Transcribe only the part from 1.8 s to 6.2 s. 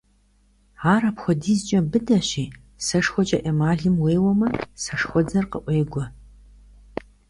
быдэщи, сэшхуэкӀэ эмалым уеуэмэ, сэшхуэдзэр къыӀуегуэ.